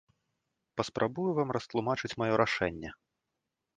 Паспрабую 0.79 1.27
вам 1.39 1.49
растлумачыць 1.57 2.13
маё 2.23 2.35
рашэнне. 2.45 2.89